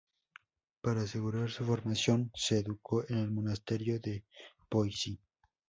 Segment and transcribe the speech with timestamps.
[0.81, 4.25] Para asegurar su formación, se educó en el monasterio de
[4.67, 5.19] Poissy.